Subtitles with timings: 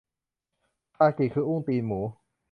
[0.95, 2.01] คากิคืออุ้งตีนหมู